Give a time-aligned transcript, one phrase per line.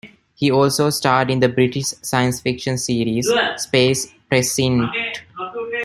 [0.33, 5.21] He also starred in the British science fiction series "Space Precinct".